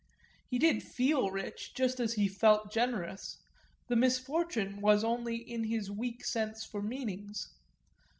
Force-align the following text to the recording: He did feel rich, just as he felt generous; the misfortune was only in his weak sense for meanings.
He 0.49 0.57
did 0.57 0.81
feel 0.81 1.29
rich, 1.29 1.75
just 1.75 1.99
as 1.99 2.13
he 2.13 2.27
felt 2.27 2.71
generous; 2.71 3.37
the 3.87 3.95
misfortune 3.95 4.81
was 4.81 5.03
only 5.03 5.35
in 5.35 5.65
his 5.65 5.91
weak 5.91 6.25
sense 6.25 6.65
for 6.65 6.81
meanings. 6.81 7.53